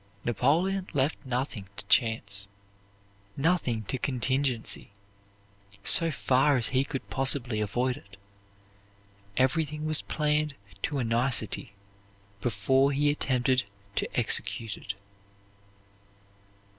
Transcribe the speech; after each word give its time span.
Napoleon 0.25 0.87
left 0.93 1.27
nothing 1.27 1.69
to 1.77 1.85
chance, 1.85 2.47
nothing 3.37 3.83
to 3.83 3.99
contingency, 3.99 4.93
so 5.83 6.09
far 6.09 6.57
as 6.57 6.69
he 6.69 6.83
could 6.83 7.07
possibly 7.11 7.61
avoid 7.61 7.97
it. 7.97 8.17
Everything 9.37 9.85
was 9.85 10.01
planned 10.01 10.55
to 10.81 10.97
a 10.97 11.03
nicety 11.03 11.75
before 12.41 12.91
he 12.91 13.11
attempted 13.11 13.65
to 13.95 14.09
execute 14.19 14.75
it. 14.75 14.95